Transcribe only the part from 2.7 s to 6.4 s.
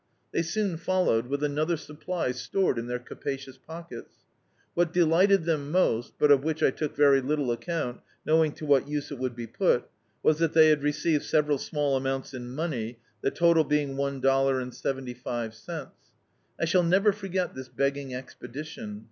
in their capacious pockets. What delisted them most— but